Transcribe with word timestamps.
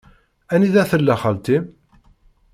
Anida 0.53 0.83
tella 0.91 1.15
xalti-m? 1.21 1.63